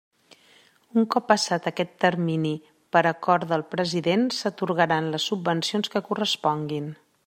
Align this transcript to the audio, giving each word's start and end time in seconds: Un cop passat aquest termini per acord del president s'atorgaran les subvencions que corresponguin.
Un 1.01 1.03
cop 1.15 1.27
passat 1.31 1.67
aquest 1.71 1.91
termini 2.07 2.55
per 2.97 3.05
acord 3.11 3.47
del 3.55 3.67
president 3.77 4.27
s'atorgaran 4.41 5.15
les 5.17 5.31
subvencions 5.33 5.95
que 5.97 6.07
corresponguin. 6.11 6.95